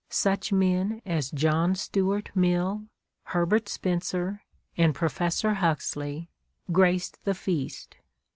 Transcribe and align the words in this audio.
Such 0.09 0.51
men 0.51 1.03
as 1.05 1.29
John 1.29 1.75
Stuart 1.75 2.31
Mill, 2.33 2.87
Herbert 3.25 3.69
Spencer, 3.69 4.41
and 4.75 4.95
Prof. 4.95 5.19
Huxley, 5.19 6.27
graced 6.71 7.23
the 7.23 7.35
feast. 7.35 7.97